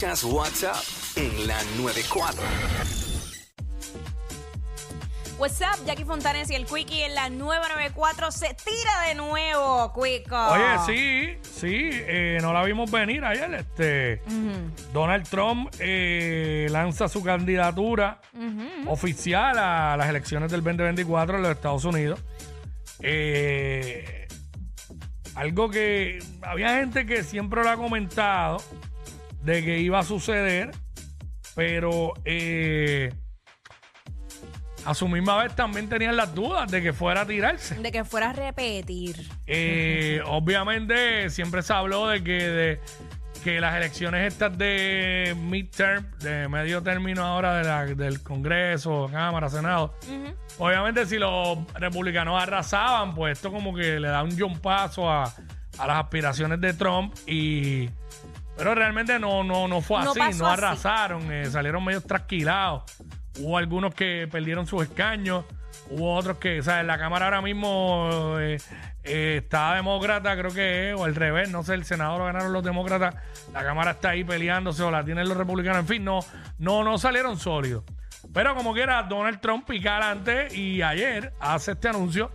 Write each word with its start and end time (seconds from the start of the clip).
Just 0.00 0.22
WhatsApp 0.26 0.76
en 1.16 1.48
la 1.48 1.60
94. 1.76 2.40
What's 5.40 5.60
up, 5.60 5.84
Jackie 5.84 6.04
Fontanes 6.04 6.48
y 6.52 6.54
el 6.54 6.66
Quickie 6.66 7.02
en 7.02 7.16
la 7.16 7.28
994 7.28 8.30
se 8.30 8.54
tira 8.54 9.08
de 9.08 9.16
nuevo, 9.16 9.92
Quico. 9.92 10.36
Oye, 10.36 10.78
sí, 10.86 11.38
sí, 11.42 11.90
eh, 11.92 12.38
no 12.40 12.52
la 12.52 12.62
vimos 12.62 12.88
venir 12.92 13.24
ayer. 13.24 13.52
Este, 13.54 14.22
Donald 14.92 15.28
Trump 15.28 15.74
eh, 15.80 16.68
lanza 16.70 17.08
su 17.08 17.24
candidatura 17.24 18.20
oficial 18.86 19.58
a 19.58 19.96
las 19.96 20.08
elecciones 20.08 20.52
del 20.52 20.62
2024 20.62 21.38
en 21.38 21.42
los 21.42 21.50
Estados 21.50 21.84
Unidos. 21.84 22.20
Eh, 23.00 24.28
algo 25.34 25.68
que 25.68 26.20
había 26.42 26.76
gente 26.76 27.04
que 27.04 27.24
siempre 27.24 27.64
lo 27.64 27.70
ha 27.70 27.76
comentado 27.76 28.58
de 29.48 29.64
que 29.64 29.78
iba 29.78 29.98
a 29.98 30.02
suceder, 30.02 30.70
pero 31.54 32.12
eh, 32.26 33.10
a 34.84 34.94
su 34.94 35.08
misma 35.08 35.42
vez 35.42 35.54
también 35.56 35.88
tenían 35.88 36.16
las 36.16 36.34
dudas 36.34 36.70
de 36.70 36.82
que 36.82 36.92
fuera 36.92 37.22
a 37.22 37.26
tirarse. 37.26 37.74
De 37.76 37.90
que 37.90 38.04
fuera 38.04 38.30
a 38.30 38.32
repetir. 38.34 39.16
Eh, 39.46 40.20
obviamente 40.26 41.30
siempre 41.30 41.62
se 41.62 41.72
habló 41.72 42.08
de 42.08 42.22
que, 42.22 42.32
de 42.32 42.80
que 43.42 43.60
las 43.60 43.74
elecciones 43.76 44.32
estas 44.34 44.56
de 44.58 45.34
midterm, 45.40 46.04
de 46.18 46.46
medio 46.48 46.82
término 46.82 47.24
ahora 47.24 47.56
de 47.58 47.64
la- 47.64 47.86
del 47.86 48.22
Congreso, 48.22 49.08
Cámara, 49.10 49.48
Senado, 49.48 49.94
obviamente 50.58 51.06
si 51.06 51.16
los 51.18 51.58
republicanos 51.74 52.40
arrasaban, 52.42 53.14
pues 53.14 53.38
esto 53.38 53.50
como 53.50 53.74
que 53.74 53.98
le 53.98 54.08
da 54.08 54.22
un 54.22 54.58
paso 54.60 55.10
a, 55.10 55.24
a 55.24 55.86
las 55.86 55.96
aspiraciones 56.04 56.60
de 56.60 56.74
Trump 56.74 57.14
y... 57.26 57.88
Pero 58.58 58.74
realmente 58.74 59.18
no, 59.20 59.44
no, 59.44 59.68
no 59.68 59.80
fue 59.80 60.02
No 60.02 60.10
así, 60.10 60.18
pasó 60.18 60.44
no 60.44 60.50
así. 60.50 60.64
arrasaron, 60.64 61.32
eh, 61.32 61.46
salieron 61.46 61.84
medio 61.84 62.00
trasquilados. 62.02 62.82
Hubo 63.38 63.56
algunos 63.56 63.94
que 63.94 64.28
perdieron 64.30 64.66
sus 64.66 64.82
escaños, 64.82 65.44
hubo 65.90 66.16
otros 66.16 66.38
que, 66.38 66.58
o 66.58 66.62
sea, 66.62 66.80
en 66.80 66.88
la 66.88 66.98
Cámara 66.98 67.26
ahora 67.26 67.40
mismo 67.40 68.08
eh, 68.40 68.56
eh, 69.04 69.36
está 69.44 69.74
demócrata, 69.74 70.36
creo 70.36 70.50
que 70.52 70.90
es, 70.90 70.96
o 71.00 71.04
al 71.04 71.14
revés, 71.14 71.48
no 71.50 71.62
sé, 71.62 71.74
el 71.74 71.84
Senado 71.84 72.18
lo 72.18 72.24
ganaron 72.24 72.52
los 72.52 72.64
demócratas, 72.64 73.14
la 73.52 73.62
Cámara 73.62 73.92
está 73.92 74.10
ahí 74.10 74.24
peleándose 74.24 74.82
o 74.82 74.90
la 74.90 75.04
tienen 75.04 75.28
los 75.28 75.36
republicanos, 75.36 75.78
en 75.78 75.86
fin, 75.86 76.04
no, 76.04 76.18
no, 76.58 76.82
no 76.82 76.98
salieron 76.98 77.38
sólidos. 77.38 77.84
Pero 78.34 78.56
como 78.56 78.74
quiera, 78.74 79.04
Donald 79.04 79.40
Trump 79.40 79.66
pica 79.68 79.98
adelante 79.98 80.48
y 80.52 80.82
ayer 80.82 81.32
hace 81.38 81.72
este 81.72 81.88
anuncio 81.88 82.32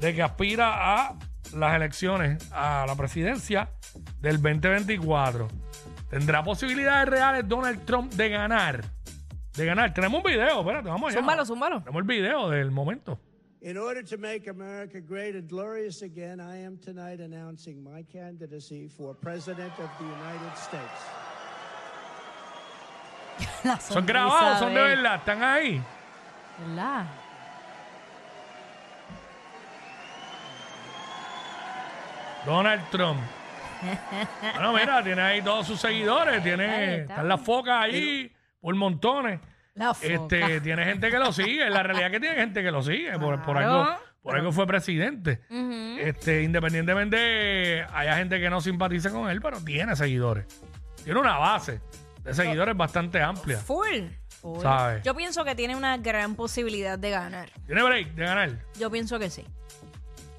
de 0.00 0.14
que 0.14 0.22
aspira 0.22 0.74
a 0.98 1.14
las 1.54 1.74
elecciones 1.76 2.50
a 2.52 2.84
la 2.86 2.94
presidencia 2.96 3.70
del 4.20 4.40
2024. 4.40 5.48
¿Tendrá 6.10 6.42
posibilidades 6.42 7.08
reales 7.08 7.48
Donald 7.48 7.84
Trump 7.84 8.12
de 8.12 8.28
ganar? 8.28 8.84
De 9.56 9.66
ganar. 9.66 9.92
Tenemos 9.94 10.22
un 10.22 10.30
video, 10.30 10.60
espérate, 10.60 10.88
vamos 10.88 11.10
allá. 11.10 11.20
Zúmbalo, 11.20 11.44
zúmbalo. 11.44 11.80
Tenemos 11.80 12.00
el 12.00 12.06
video 12.06 12.50
del 12.50 12.70
momento. 12.70 13.18
In 13.64 13.78
order 13.78 14.02
to 14.02 14.18
make 14.18 14.48
America 14.48 14.98
great 15.00 15.36
and 15.36 15.48
glorious 15.48 16.02
again, 16.02 16.40
I 16.40 16.64
am 16.64 16.78
tonight 16.78 17.20
announcing 17.20 17.82
my 17.82 18.02
candidacy 18.02 18.88
for 18.88 19.14
President 19.14 19.72
of 19.78 19.88
the 19.98 20.04
United 20.04 20.56
States. 20.56 21.00
La 23.64 23.78
Son 23.78 24.04
grabados, 24.04 24.58
son 24.58 24.74
de 24.74 24.80
verdad, 24.80 25.14
están 25.16 25.42
ahí. 25.42 25.80
¿Verdad? 26.58 27.06
Donald 32.46 32.82
Trump. 32.90 33.20
Bueno, 34.54 34.72
mira, 34.74 35.02
tiene 35.02 35.20
ahí 35.22 35.42
todos 35.42 35.66
sus 35.66 35.80
seguidores, 35.80 36.36
Ahí 36.36 36.40
tiene, 36.42 36.94
está. 37.00 37.14
están 37.14 37.28
las 37.28 37.40
focas 37.40 37.82
ahí 37.84 38.32
por 38.60 38.74
montones. 38.76 39.40
La 39.74 39.92
foca. 39.92 40.06
Este, 40.06 40.60
tiene 40.60 40.84
gente 40.84 41.10
que 41.10 41.18
lo 41.18 41.32
sigue, 41.32 41.68
la 41.68 41.82
realidad 41.82 42.06
es 42.06 42.12
que 42.12 42.20
tiene 42.20 42.36
gente 42.36 42.62
que 42.62 42.70
lo 42.70 42.80
sigue, 42.82 43.10
por, 43.18 43.42
por 43.42 43.56
Claro. 43.56 43.82
algo, 43.82 43.96
por 44.22 44.36
algo 44.36 44.52
fue 44.52 44.66
presidente. 44.68 45.40
Este, 45.98 46.42
independientemente 46.42 47.84
haya 47.92 48.16
gente 48.16 48.38
que 48.38 48.48
no 48.50 48.60
simpatice 48.60 49.10
con 49.10 49.28
él, 49.28 49.40
pero 49.40 49.58
tiene 49.60 49.96
seguidores. 49.96 50.46
Tiene 51.02 51.18
una 51.18 51.38
base 51.38 51.80
de 52.22 52.34
seguidores 52.34 52.76
bastante 52.76 53.20
amplia. 53.20 53.58
Full. 53.58 54.04
full. 54.40 54.60
¿Sabes? 54.60 55.02
Yo 55.02 55.14
pienso 55.16 55.44
que 55.44 55.56
tiene 55.56 55.74
una 55.74 55.96
gran 55.96 56.36
posibilidad 56.36 56.98
de 56.98 57.10
ganar. 57.10 57.48
Tiene 57.66 57.82
break 57.82 58.14
de 58.14 58.24
ganar. 58.24 58.50
Yo 58.78 58.90
pienso 58.92 59.18
que 59.18 59.28
sí. 59.30 59.44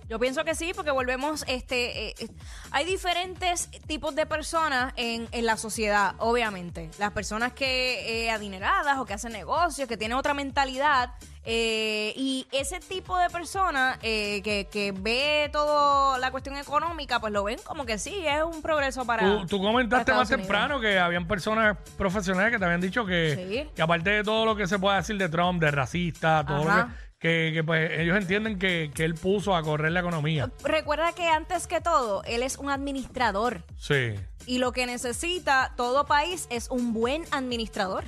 Yo 0.10 0.20
pienso 0.20 0.44
que 0.44 0.54
sí, 0.56 0.74
porque 0.76 0.92
volvemos, 0.92 1.44
este, 1.48 2.10
eh, 2.10 2.16
eh, 2.20 2.28
hay 2.72 2.86
diferentes 2.86 3.70
tipos 3.88 4.14
de 4.16 4.26
personas 4.26 4.94
en, 4.98 5.28
en 5.32 5.46
la 5.46 5.58
sociedad, 5.58 6.16
obviamente. 6.20 6.90
Las 7.00 7.12
personas 7.12 7.54
que 7.54 8.26
eh, 8.26 8.32
adineradas 8.32 8.98
o 9.00 9.06
que 9.06 9.14
hacen 9.14 9.32
negocios, 9.32 9.88
que 9.88 9.98
tienen 9.98 10.18
otra 10.18 10.34
mentalidad, 10.34 11.14
eh, 11.46 12.14
y 12.16 12.48
ese 12.52 12.80
tipo 12.80 13.18
de 13.18 13.30
personas 13.30 13.98
eh, 14.02 14.42
que, 14.44 14.68
que 14.72 14.94
ve 14.94 15.50
toda 15.52 16.18
la 16.18 16.32
cuestión 16.32 16.56
económica, 16.58 17.20
pues 17.20 17.34
lo 17.34 17.44
ven 17.44 17.60
como 17.66 17.86
que 17.86 17.98
sí, 17.98 18.26
es 18.26 18.44
un 18.44 18.62
progreso 18.62 19.06
para. 19.06 19.24
Tú, 19.24 19.46
tú 19.48 19.62
comentaste 19.62 20.12
más 20.14 20.30
Unidos. 20.30 20.42
temprano 20.42 20.80
que 20.80 21.00
habían 21.00 21.28
personas 21.28 21.78
profesionales 21.98 22.52
que 22.52 22.60
te 22.60 22.66
habían 22.66 22.82
dicho 22.82 23.06
que, 23.06 23.64
Sí. 23.66 23.70
que 23.76 23.82
aparte 23.82 24.10
de 24.10 24.24
todo 24.24 24.46
lo 24.46 24.56
que 24.56 24.68
se 24.68 24.80
puede 24.80 24.98
decir 24.98 25.18
de 25.18 25.28
Trump, 25.28 25.62
de 25.62 25.72
racista, 25.72 26.46
todo 26.46 26.64
lo 26.64 26.64
que, 26.76 26.92
que, 27.24 27.52
que, 27.54 27.64
pues 27.64 27.90
ellos 28.00 28.18
entienden 28.18 28.60
que, 28.60 28.92
que 28.94 29.06
él 29.06 29.16
puso 29.16 29.56
a 29.56 29.64
correr 29.64 29.94
la 29.94 30.02
economía. 30.02 30.52
Recuerda 30.62 31.14
que 31.14 31.26
antes 31.30 31.68
que 31.68 31.80
todo, 31.80 32.22
él 32.26 32.44
es 32.44 32.58
un 32.58 32.70
administrador. 32.70 33.64
Sí. 33.78 34.14
Y 34.46 34.58
lo 34.58 34.74
que 34.74 34.86
necesita 34.86 35.74
todo 35.78 36.06
país 36.06 36.48
es 36.50 36.70
un 36.70 36.92
buen 36.92 37.24
administrador. 37.32 38.04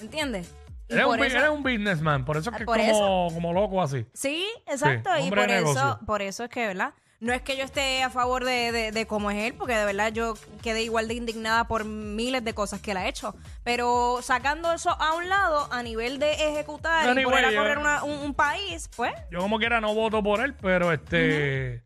¿Entiendes? 0.00 0.52
Y 0.88 0.94
Eres 0.94 1.04
un, 1.06 1.16
por 1.16 1.24
eso- 1.26 1.36
eres 1.38 1.50
un 1.50 1.62
businessman, 1.62 2.24
por 2.24 2.36
eso 2.38 2.50
es 2.50 2.56
que 2.56 2.64
Por 2.64 2.78
como, 2.78 3.28
como 3.32 3.52
loco 3.52 3.80
así. 3.80 4.04
Sí, 4.14 4.44
exacto. 4.66 5.10
Sí, 5.14 5.20
y 5.20 5.24
hombre 5.26 5.42
por 5.42 5.50
de 5.50 5.70
eso, 5.70 6.00
por 6.04 6.20
eso 6.20 6.42
es 6.42 6.50
que, 6.50 6.66
¿verdad? 6.66 6.92
No 7.20 7.34
es 7.34 7.42
que 7.42 7.56
yo 7.58 7.64
esté 7.64 8.02
a 8.02 8.08
favor 8.08 8.44
de, 8.46 8.72
de, 8.72 8.92
de 8.92 9.06
cómo 9.06 9.30
es 9.30 9.36
él, 9.44 9.54
porque 9.54 9.74
de 9.74 9.84
verdad 9.84 10.10
yo 10.10 10.34
quedé 10.62 10.82
igual 10.82 11.06
de 11.06 11.14
indignada 11.14 11.68
por 11.68 11.84
miles 11.84 12.42
de 12.42 12.54
cosas 12.54 12.80
que 12.80 12.92
él 12.92 12.96
ha 12.96 13.06
hecho. 13.08 13.34
Pero 13.62 14.20
sacando 14.22 14.72
eso 14.72 14.90
a 14.90 15.12
un 15.14 15.28
lado, 15.28 15.68
a 15.70 15.82
nivel 15.82 16.18
de 16.18 16.32
ejecutar 16.32 17.04
y 17.06 17.10
Anyway, 17.10 17.24
poner 17.30 17.44
a 17.44 17.50
yo- 17.52 17.58
correr 17.60 17.76
una- 17.78 18.04
un, 18.04 18.18
un 18.20 18.34
país, 18.34 18.88
pues, 18.96 19.12
Yo 19.30 19.38
como 19.40 19.58
quiera 19.58 19.82
no 19.82 19.94
voto 19.94 20.22
por 20.22 20.40
él, 20.40 20.54
pero 20.54 20.92
este 20.92 21.82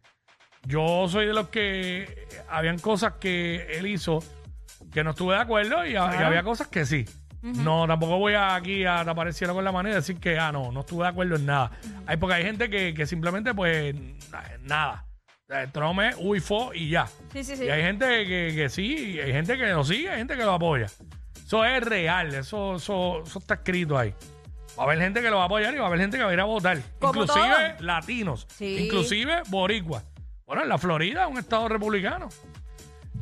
yo 0.66 1.08
soy 1.08 1.26
de 1.26 1.32
los 1.34 1.48
que 1.48 2.26
habían 2.48 2.78
cosas 2.78 3.14
que 3.20 3.66
él 3.76 3.86
hizo 3.88 4.20
que 4.92 5.02
no 5.02 5.10
estuve 5.10 5.34
de 5.34 5.40
acuerdo 5.40 5.84
y, 5.84 5.92
y 5.94 5.96
había 5.96 6.44
cosas 6.44 6.68
que 6.68 6.86
sí. 6.86 7.04
No, 7.42 7.86
tampoco 7.88 8.16
voy 8.18 8.34
a 8.34 8.54
aquí 8.54 8.86
a 8.86 9.04
tapar 9.04 9.26
el 9.26 9.34
cielo 9.34 9.52
con 9.52 9.64
la 9.64 9.72
mano 9.72 9.88
y 9.90 9.92
decir 9.92 10.18
que, 10.18 10.38
ah, 10.38 10.50
no, 10.52 10.70
no 10.72 10.80
estuve 10.80 11.02
de 11.02 11.10
acuerdo 11.10 11.34
en 11.36 11.44
nada. 11.44 11.72
Hay 12.06 12.16
porque 12.16 12.36
hay 12.36 12.44
gente 12.44 12.70
que, 12.70 12.94
que 12.94 13.04
simplemente, 13.04 13.52
pues, 13.52 13.94
na- 14.30 14.44
nada. 14.62 15.04
Eh, 15.50 15.66
Trump 15.72 16.00
es 16.00 16.16
uy, 16.18 16.40
fo 16.40 16.72
y 16.72 16.88
ya. 16.88 17.06
sí, 17.32 17.44
sí, 17.44 17.56
sí. 17.56 17.64
Y 17.64 17.70
hay 17.70 17.82
gente 17.82 18.06
que, 18.06 18.52
que 18.56 18.68
sí, 18.70 19.12
y 19.16 19.20
hay 19.20 19.30
gente 19.32 19.58
que 19.58 19.66
lo 19.66 19.84
sigue, 19.84 20.08
hay 20.08 20.18
gente 20.18 20.36
que 20.36 20.42
lo 20.44 20.52
apoya. 20.54 20.86
Eso 21.44 21.64
es 21.66 21.82
real, 21.82 22.34
eso, 22.34 22.76
eso, 22.76 23.22
eso 23.26 23.38
está 23.40 23.54
escrito 23.54 23.98
ahí. 23.98 24.14
Va 24.78 24.84
a 24.84 24.86
haber 24.86 24.98
gente 25.00 25.20
que 25.20 25.28
lo 25.28 25.36
va 25.36 25.42
a 25.42 25.46
apoyar 25.46 25.74
y 25.74 25.76
va 25.76 25.84
a 25.84 25.88
haber 25.88 26.00
gente 26.00 26.16
que 26.16 26.24
va 26.24 26.30
a 26.30 26.32
ir 26.32 26.40
a 26.40 26.44
votar. 26.44 26.78
Como 26.98 27.12
inclusive 27.22 27.74
todo. 27.76 27.86
latinos, 27.86 28.46
Sí. 28.56 28.86
inclusive 28.86 29.42
boricuas. 29.48 30.02
Bueno, 30.46 30.62
en 30.62 30.68
la 30.70 30.78
Florida, 30.78 31.26
un 31.28 31.36
estado 31.38 31.68
republicano. 31.68 32.28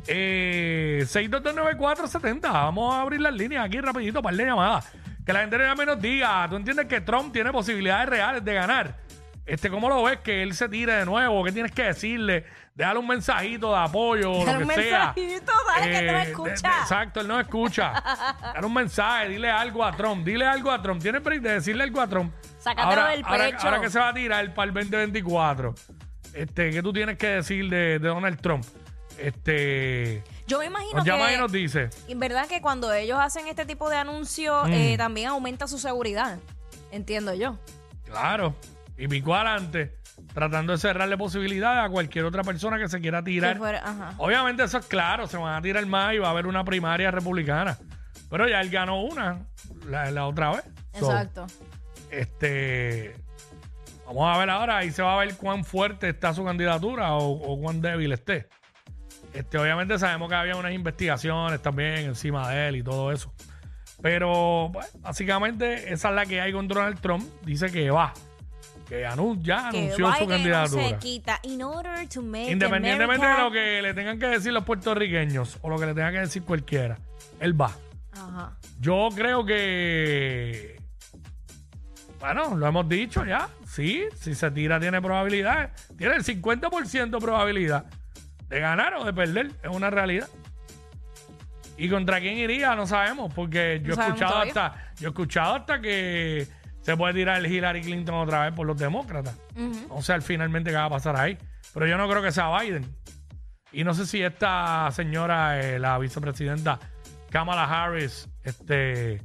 Eh, 0.07 1.03
6229470. 1.05 2.41
Vamos 2.51 2.93
a 2.95 3.01
abrir 3.01 3.19
las 3.19 3.33
líneas 3.33 3.65
aquí 3.65 3.81
rapidito, 3.81 4.21
par 4.21 4.33
de 4.35 4.45
llamadas. 4.45 4.89
Que 5.25 5.33
la 5.33 5.41
gente 5.41 5.57
ya 5.59 5.75
menos 5.75 6.01
diga, 6.01 6.47
¿tú 6.49 6.55
entiendes 6.55 6.85
que 6.87 7.01
Trump 7.01 7.33
tiene 7.33 7.51
posibilidades 7.51 8.07
reales 8.09 8.43
de 8.43 8.53
ganar? 8.53 8.95
Este, 9.45 9.69
¿Cómo 9.69 9.89
lo 9.89 10.01
ves 10.03 10.19
que 10.19 10.41
él 10.41 10.53
se 10.55 10.69
tire 10.69 10.93
de 10.93 11.05
nuevo? 11.05 11.43
¿Qué 11.43 11.51
tienes 11.51 11.71
que 11.73 11.83
decirle? 11.83 12.45
Déjale 12.75 12.99
un 12.99 13.07
mensajito 13.07 13.71
de 13.71 13.77
apoyo, 13.77 14.31
Dale 14.45 14.53
lo 14.53 14.59
un 14.65 14.67
que 14.69 14.75
sea. 14.75 15.13
mensajito, 15.15 15.51
dale 15.67 15.91
que 15.91 16.01
no 16.11 16.19
Eh, 16.19 16.25
de- 16.25 16.51
exacto, 16.59 17.19
él 17.19 17.27
no 17.27 17.39
escucha. 17.39 17.93
Dale 18.53 18.65
un 18.65 18.73
mensaje, 18.73 19.27
dile 19.29 19.51
algo 19.51 19.83
a 19.83 19.91
Trump, 19.91 20.25
dile 20.25 20.45
algo 20.45 20.71
a 20.71 20.81
Trump. 20.81 21.01
Tienes 21.01 21.21
break 21.21 21.41
de 21.41 21.51
decirle 21.55 21.83
algo 21.83 21.99
a 22.01 22.07
Trump. 22.07 22.33
Sácatelo 22.59 23.01
ahora, 23.01 23.07
del 23.09 23.23
ahora- 23.25 23.45
pecho. 23.45 23.67
ahora 23.67 23.81
que 23.81 23.89
se 23.89 23.99
va 23.99 24.09
a 24.09 24.13
tirar 24.13 24.53
para 24.53 24.67
el 24.69 24.73
2024, 24.73 25.75
este, 26.33 26.71
¿qué 26.71 26.81
tú 26.81 26.93
tienes 26.93 27.17
que 27.17 27.27
decir 27.27 27.69
de, 27.69 27.99
de 27.99 28.07
Donald 28.07 28.39
Trump? 28.39 28.63
Este, 29.19 30.23
Yo 30.47 30.59
me 30.59 30.65
imagino 30.65 30.97
Nos 30.97 31.05
llama 31.05 31.27
que... 31.27 31.33
y 31.35 31.37
nos 31.37 31.51
dice. 31.51 31.89
Y 32.07 32.15
verdad 32.15 32.47
que 32.47 32.61
cuando 32.61 32.91
ellos 32.93 33.19
hacen 33.21 33.47
este 33.47 33.65
tipo 33.65 33.89
de 33.89 33.97
anuncios, 33.97 34.67
Mm. 34.67 34.73
eh, 34.73 34.95
también 34.97 35.27
aumenta 35.29 35.67
su 35.67 35.77
seguridad. 35.79 36.39
Entiendo 36.91 37.33
yo. 37.33 37.57
Claro. 38.05 38.55
Y 38.97 39.07
picó 39.07 39.33
adelante, 39.35 39.97
tratando 40.33 40.73
de 40.73 40.77
cerrarle 40.77 41.17
posibilidades 41.17 41.83
a 41.85 41.89
cualquier 41.89 42.25
otra 42.25 42.43
persona 42.43 42.77
que 42.77 42.87
se 42.87 42.99
quiera 43.01 43.23
tirar. 43.23 43.53
Que 43.53 43.59
fuera- 43.59 43.79
ajá. 43.83 44.13
Obviamente 44.17 44.63
eso 44.63 44.77
es 44.77 44.85
claro, 44.85 45.25
se 45.27 45.37
van 45.37 45.55
a 45.55 45.61
tirar 45.61 45.85
más 45.87 46.13
y 46.13 46.19
va 46.19 46.27
a 46.27 46.31
haber 46.31 46.45
una 46.47 46.63
primaria 46.63 47.09
republicana. 47.11 47.77
Pero 48.29 48.47
ya 48.47 48.61
él 48.61 48.69
ganó 48.69 49.01
una 49.01 49.45
la, 49.89 50.09
la 50.11 50.27
otra 50.27 50.51
vez. 50.51 50.63
So, 50.99 51.05
Exacto. 51.11 51.47
este, 52.11 53.15
vamos 54.05 54.35
a 54.35 54.37
ver 54.39 54.49
ahora, 54.49 54.77
ahí 54.77 54.91
se 54.91 55.01
va 55.01 55.15
a 55.15 55.25
ver 55.25 55.35
cuán 55.37 55.63
fuerte 55.63 56.09
está 56.09 56.33
su 56.33 56.43
candidatura 56.45 57.13
o, 57.13 57.31
o 57.31 57.59
cuán 57.59 57.81
débil 57.81 58.11
esté. 58.11 58.47
Este, 59.33 59.57
obviamente 59.57 59.97
sabemos 59.97 60.29
que 60.29 60.35
había 60.35 60.55
unas 60.55 60.73
investigaciones 60.73 61.59
también 61.61 61.97
encima 61.99 62.49
de 62.51 62.67
él 62.67 62.75
y 62.77 62.83
todo 62.83 63.11
eso. 63.11 63.33
Pero 64.01 64.69
pues, 64.71 64.91
básicamente 65.01 65.91
esa 65.91 66.09
es 66.09 66.15
la 66.15 66.25
que 66.25 66.41
hay 66.41 66.51
con 66.53 66.67
Donald 66.67 66.99
Trump. 66.99 67.23
Dice 67.43 67.71
que 67.71 67.89
va, 67.89 68.13
que 68.87 69.05
anu- 69.07 69.39
ya 69.41 69.69
anunció 69.69 70.07
su 70.07 70.13
Biden 70.13 70.27
no 70.27 70.27
candidatura. 70.35 70.87
se 70.89 70.95
quita. 70.97 71.39
In 71.43 71.61
order 71.63 72.07
to 72.09 72.21
make 72.21 72.51
Independientemente 72.51 73.25
America- 73.25 73.37
de 73.37 73.43
lo 73.43 73.51
que 73.51 73.81
le 73.81 73.93
tengan 73.93 74.19
que 74.19 74.27
decir 74.27 74.51
los 74.53 74.63
puertorriqueños 74.63 75.57
o 75.61 75.69
lo 75.69 75.77
que 75.79 75.85
le 75.87 75.93
tenga 75.93 76.11
que 76.11 76.19
decir 76.19 76.43
cualquiera, 76.43 76.97
él 77.39 77.59
va. 77.59 77.71
Ajá. 78.13 78.57
Yo 78.79 79.09
creo 79.15 79.45
que. 79.45 80.81
Bueno, 82.19 82.55
lo 82.55 82.67
hemos 82.67 82.87
dicho 82.87 83.25
ya. 83.25 83.49
Sí, 83.67 84.03
si 84.15 84.33
se 84.35 84.51
tira, 84.51 84.79
tiene 84.79 85.01
probabilidades. 85.01 85.71
Tiene 85.97 86.15
el 86.15 86.23
50% 86.23 87.17
de 87.17 87.19
probabilidad 87.25 87.85
de 88.47 88.59
ganar 88.59 88.93
o 88.95 89.03
de 89.03 89.13
perder. 89.13 89.51
Es 89.63 89.69
una 89.71 89.89
realidad. 89.89 90.27
¿Y 91.75 91.89
contra 91.89 92.19
quién 92.19 92.37
iría? 92.37 92.75
No 92.75 92.85
sabemos, 92.85 93.33
porque 93.33 93.81
yo 93.83 93.93
he 93.93 93.95
sabemos 93.95 94.21
escuchado 94.21 94.31
todavía. 94.43 94.51
hasta. 94.67 94.93
Yo 95.01 95.07
he 95.07 95.09
escuchado 95.09 95.55
hasta 95.55 95.81
que 95.81 96.47
se 96.83 96.95
puede 96.95 97.13
tirar 97.13 97.39
el 97.39 97.51
Hillary 97.51 97.81
Clinton 97.81 98.15
otra 98.15 98.43
vez 98.43 98.53
por 98.53 98.67
los 98.67 98.77
demócratas. 98.77 99.35
Sé 100.01 100.13
al 100.13 100.21
finalmente 100.21 100.69
qué 100.69 100.75
va 100.75 100.85
a 100.85 100.89
pasar 100.89 101.15
ahí. 101.15 101.37
Pero 101.73 101.87
yo 101.87 101.97
no 101.97 102.07
creo 102.07 102.21
que 102.21 102.31
sea 102.31 102.55
Biden. 102.59 102.85
Y 103.71 103.83
no 103.83 103.93
sé 103.93 104.05
si 104.05 104.21
esta 104.21 104.91
señora, 104.91 105.59
eh, 105.59 105.79
la 105.79 105.97
vicepresidenta 105.97 106.79
Kamala 107.31 107.63
Harris, 107.63 108.29
este, 108.43 109.19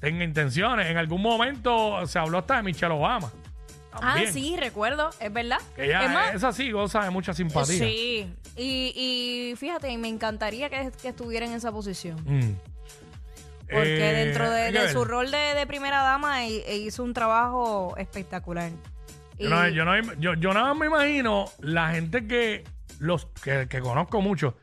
tenga 0.00 0.24
intenciones. 0.24 0.90
En 0.90 0.96
algún 0.96 1.22
momento 1.22 2.04
se 2.06 2.18
habló 2.18 2.38
hasta 2.38 2.56
de 2.56 2.62
Michelle 2.64 2.92
Obama. 2.92 3.30
Ah, 3.92 4.16
sí, 4.32 4.56
recuerdo, 4.58 5.10
es 5.20 5.32
verdad. 5.32 5.58
Que 5.76 5.86
ella, 5.86 6.04
es 6.04 6.10
más, 6.10 6.34
esa 6.34 6.52
sí 6.52 6.70
goza 6.70 7.04
de 7.04 7.10
mucha 7.10 7.34
simpatía. 7.34 7.78
Sí, 7.78 8.32
y, 8.56 8.92
y 8.96 9.56
fíjate, 9.56 9.96
me 9.98 10.08
encantaría 10.08 10.68
que, 10.70 10.90
que 11.02 11.08
estuviera 11.08 11.46
en 11.46 11.52
esa 11.52 11.70
posición. 11.70 12.16
Mm. 12.24 12.54
Porque 13.70 14.10
Eh, 14.10 14.24
dentro 14.26 14.50
de, 14.50 14.88
su 14.92 15.04
rol 15.04 15.30
de, 15.30 15.54
de 15.54 15.66
primera 15.66 16.02
dama 16.02 16.44
e- 16.44 16.64
e 16.66 16.76
hizo 16.78 17.02
un 17.04 17.12
trabajo 17.14 17.94
espectacular. 17.96 18.70
Yo, 19.38 19.46
Y- 19.46 19.50
no- 19.50 19.68
yo, 19.68 19.84
no- 19.84 20.12
yo- 20.14 20.34
yo 20.34 20.52
nada 20.52 20.68
más 20.68 20.76
me 20.78 20.86
imagino 20.86 21.46
la 21.60 21.90
gente 21.92 22.26
que 22.26 22.64
los 22.98 23.26
que, 23.42 23.66
que 23.68 23.80
conozco 23.80 24.20
mucho 24.20 24.56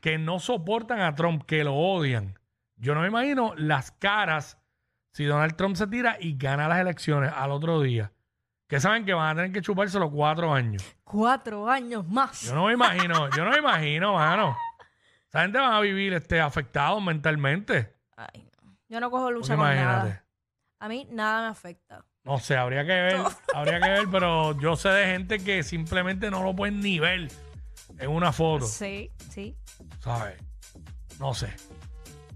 que 0.00 0.16
no 0.18 0.38
soportan 0.38 1.00
a 1.00 1.14
Trump, 1.14 1.44
que 1.46 1.64
lo 1.64 1.74
odian. 1.74 2.38
Yo 2.76 2.94
no 2.94 3.02
me 3.02 3.08
imagino 3.08 3.52
las 3.56 3.90
caras 3.92 4.58
si 5.12 5.24
Donald 5.24 5.56
Trump 5.56 5.76
se 5.76 5.86
tira 5.86 6.16
y 6.18 6.36
gana 6.38 6.68
las 6.68 6.78
elecciones 6.80 7.30
al 7.36 7.50
otro 7.50 7.80
día. 7.82 8.12
Que 8.66 8.80
saben 8.80 9.04
que 9.04 9.12
van 9.12 9.28
a 9.28 9.34
tener 9.42 9.52
que 9.52 9.60
chuparse 9.60 9.98
los 9.98 10.10
cuatro 10.10 10.54
años. 10.54 10.82
Cuatro 11.04 11.68
años 11.68 12.08
más. 12.08 12.40
Yo 12.40 12.54
no 12.54 12.66
me 12.68 12.72
imagino, 12.72 13.28
yo 13.36 13.44
no 13.44 13.50
me 13.50 13.58
imagino, 13.58 14.14
mano. 14.14 14.56
Esa 15.28 15.42
gente 15.42 15.58
van 15.58 15.74
a 15.74 15.80
vivir 15.80 16.14
este, 16.14 16.40
afectados 16.40 17.02
mentalmente. 17.02 17.94
Ay. 18.16 18.48
Yo 18.92 19.00
no 19.00 19.10
cojo 19.10 19.30
lucha 19.30 19.56
con 19.56 19.64
nada. 19.64 20.22
A 20.78 20.86
mí 20.86 21.08
nada 21.10 21.44
me 21.44 21.48
afecta. 21.48 22.04
No 22.24 22.38
sé, 22.38 22.58
habría 22.58 22.82
que 22.84 22.92
ver, 22.92 23.16
habría 23.54 23.80
que 23.80 23.88
ver, 23.88 24.08
pero 24.10 24.60
yo 24.60 24.76
sé 24.76 24.90
de 24.90 25.06
gente 25.06 25.38
que 25.42 25.62
simplemente 25.62 26.30
no 26.30 26.42
lo 26.42 26.54
pueden 26.54 26.80
ni 26.80 26.98
ver 26.98 27.28
en 27.98 28.10
una 28.10 28.32
foto. 28.32 28.66
Sí, 28.66 29.10
sí. 29.30 29.56
¿sabes? 30.00 30.38
No 31.18 31.32
sé. 31.32 31.54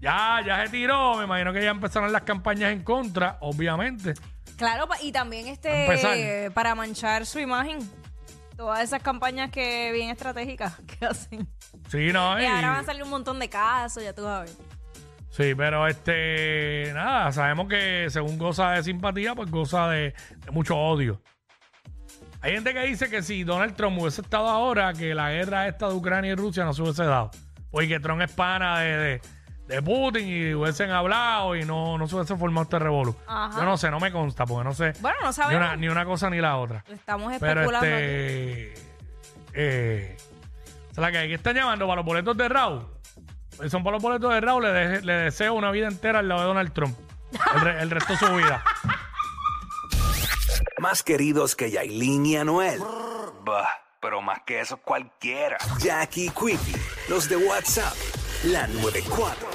Ya, 0.01 0.41
ya 0.43 0.63
se 0.65 0.69
tiró. 0.71 1.15
Me 1.17 1.25
imagino 1.25 1.53
que 1.53 1.61
ya 1.61 1.69
empezaron 1.69 2.11
las 2.11 2.23
campañas 2.23 2.71
en 2.71 2.83
contra, 2.83 3.37
obviamente. 3.41 4.15
Claro, 4.57 4.87
y 5.03 5.11
también 5.11 5.45
este 5.45 6.49
para 6.55 6.73
manchar 6.73 7.27
su 7.27 7.37
imagen. 7.37 7.77
Todas 8.55 8.81
esas 8.81 9.03
campañas 9.03 9.51
que 9.51 9.91
bien 9.91 10.09
estratégicas 10.09 10.73
que 10.99 11.05
hacen. 11.05 11.47
Sí, 11.91 12.11
no, 12.11 12.39
Y 12.39 12.41
y- 12.41 12.45
ahora 12.47 12.71
van 12.71 12.79
a 12.79 12.83
salir 12.83 13.03
un 13.03 13.11
montón 13.11 13.37
de 13.37 13.47
casos, 13.47 14.01
ya 14.01 14.11
tú 14.15 14.23
sabes. 14.23 14.57
Sí, 15.37 15.53
pero 15.55 15.87
este, 15.87 16.91
nada, 16.93 17.31
sabemos 17.31 17.67
que 17.69 18.07
según 18.09 18.37
goza 18.37 18.71
de 18.71 18.83
simpatía, 18.83 19.35
pues 19.35 19.49
goza 19.51 19.87
de, 19.89 20.13
de 20.45 20.51
mucho 20.51 20.75
odio. 20.75 21.21
Hay 22.41 22.53
gente 22.53 22.73
que 22.73 22.81
dice 22.81 23.09
que 23.09 23.21
si 23.23 23.43
Donald 23.43 23.75
Trump 23.75 23.99
hubiese 23.99 24.21
estado 24.21 24.47
ahora, 24.47 24.93
que 24.93 25.13
la 25.15 25.31
guerra 25.31 25.67
esta 25.67 25.87
de 25.89 25.95
Ucrania 25.95 26.31
y 26.31 26.35
Rusia 26.35 26.65
no 26.65 26.73
se 26.73 26.81
hubiese 26.83 27.03
dado. 27.03 27.31
Porque 27.71 27.99
Trump 27.99 28.21
es 28.21 28.31
pana 28.31 28.79
de, 28.79 28.97
de, 28.97 29.21
de 29.67 29.81
Putin 29.81 30.27
y 30.27 30.53
hubiesen 30.53 30.91
hablado 30.91 31.55
y 31.55 31.65
no, 31.65 31.97
no 31.97 32.07
se 32.07 32.15
hubiese 32.15 32.35
formado 32.37 32.63
este 32.63 32.79
revolú. 32.79 33.15
Ajá. 33.27 33.59
Yo 33.59 33.65
no 33.65 33.75
sé, 33.75 33.89
no 33.91 33.99
me 33.99 34.11
consta, 34.11 34.45
porque 34.45 34.63
no 34.63 34.73
sé 34.73 34.93
Bueno, 35.01 35.17
no 35.21 35.27
ni 35.27 35.33
sabemos. 35.33 35.65
una, 35.67 35.75
ni 35.75 35.87
una 35.89 36.05
cosa 36.05 36.29
ni 36.29 36.39
la 36.39 36.57
otra. 36.57 36.83
Estamos 36.87 37.33
Pero 37.39 37.61
especulando. 37.61 37.87
aquí. 37.95 38.05
este. 38.05 38.73
Eh, 39.53 40.17
es 40.91 40.97
la 40.97 41.11
que 41.11 41.17
hay 41.17 41.27
que 41.27 41.33
estar 41.35 41.53
llamando 41.55 41.85
para 41.87 41.97
los 41.97 42.05
boletos 42.05 42.37
de 42.37 42.47
Raúl. 42.49 42.85
Son 43.69 43.83
para 43.83 43.95
los 43.95 44.03
boletos 44.03 44.31
de 44.33 44.39
Raúl, 44.41 44.63
le, 44.63 44.71
de- 44.71 45.01
le 45.01 45.13
deseo 45.13 45.53
una 45.53 45.71
vida 45.71 45.87
entera 45.87 46.19
al 46.19 46.27
lado 46.27 46.41
de 46.41 46.47
Donald 46.47 46.73
Trump. 46.73 46.97
El, 47.55 47.61
re- 47.61 47.81
el 47.81 47.89
resto 47.89 48.13
de 48.13 48.19
su 48.19 48.35
vida. 48.35 48.63
Más 50.79 51.01
queridos 51.03 51.55
que 51.55 51.71
Yailin 51.71 52.25
y 52.25 52.37
Anuel. 52.37 52.79
Bah, 53.43 53.67
pero 53.99 54.21
más 54.21 54.39
que 54.45 54.59
eso 54.59 54.77
cualquiera. 54.77 55.57
Jackie 55.79 56.29
Quickie, 56.29 56.75
los 57.09 57.27
de 57.29 57.37
WhatsApp, 57.37 57.93
la 58.43 58.67
94. 58.67 59.46